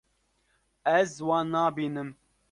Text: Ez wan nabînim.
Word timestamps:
Ez 0.97 1.11
wan 1.25 1.47
nabînim. 1.51 2.09